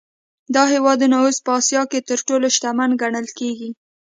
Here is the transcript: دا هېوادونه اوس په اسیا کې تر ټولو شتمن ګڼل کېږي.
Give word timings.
دا 0.55 0.63
هېوادونه 0.73 1.15
اوس 1.23 1.37
په 1.45 1.51
اسیا 1.59 1.81
کې 1.91 1.99
تر 2.09 2.19
ټولو 2.27 2.47
شتمن 2.55 2.91
ګڼل 3.01 3.27
کېږي. 3.39 3.69